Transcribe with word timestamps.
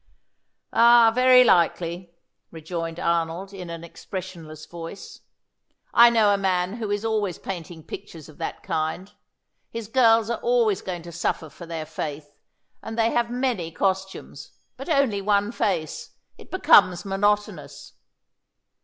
"Ah, 0.73 1.11
very 1.13 1.43
likely," 1.43 2.15
rejoined 2.49 2.99
Arnold 2.99 3.53
in 3.53 3.69
an 3.69 3.83
expressionless 3.83 4.65
voice. 4.65 5.19
"I 5.93 6.09
know 6.09 6.33
a 6.33 6.39
man 6.39 6.77
who 6.77 6.89
is 6.89 7.05
always 7.05 7.37
painting 7.37 7.83
pictures 7.83 8.27
of 8.27 8.39
that 8.39 8.63
kind. 8.63 9.13
His 9.69 9.87
girls 9.87 10.31
are 10.31 10.39
always 10.39 10.81
going 10.81 11.03
to 11.03 11.11
suffer 11.11 11.51
for 11.51 11.67
their 11.67 11.85
faith, 11.85 12.33
and 12.81 12.97
they 12.97 13.11
have 13.11 13.29
many 13.29 13.71
costumes, 13.71 14.49
but 14.75 14.89
only 14.89 15.21
one 15.21 15.51
face. 15.51 16.09
It 16.35 16.49
becomes 16.49 17.05
monotonous." 17.05 17.93